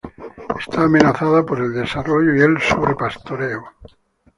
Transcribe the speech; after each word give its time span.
Está 0.59 0.81
amenazada 0.85 1.45
por 1.45 1.59
el 1.59 1.73
desarrollo 1.75 2.35
y 2.35 2.41
el 2.41 2.59
sobrepastoreo. 2.59 3.63